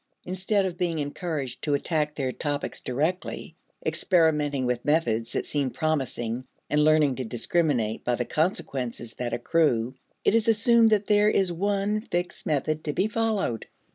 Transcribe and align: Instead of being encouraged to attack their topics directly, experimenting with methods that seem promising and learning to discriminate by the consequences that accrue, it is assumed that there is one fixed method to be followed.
Instead 0.25 0.65
of 0.65 0.79
being 0.79 0.97
encouraged 0.97 1.61
to 1.61 1.75
attack 1.75 2.15
their 2.15 2.31
topics 2.31 2.81
directly, 2.81 3.53
experimenting 3.85 4.65
with 4.65 4.83
methods 4.83 5.33
that 5.33 5.45
seem 5.45 5.69
promising 5.69 6.43
and 6.71 6.83
learning 6.83 7.13
to 7.13 7.23
discriminate 7.23 8.03
by 8.03 8.15
the 8.15 8.25
consequences 8.25 9.13
that 9.19 9.31
accrue, 9.31 9.93
it 10.25 10.33
is 10.33 10.47
assumed 10.47 10.89
that 10.89 11.05
there 11.05 11.29
is 11.29 11.51
one 11.53 12.01
fixed 12.01 12.47
method 12.47 12.83
to 12.83 12.93
be 12.93 13.07
followed. 13.07 13.67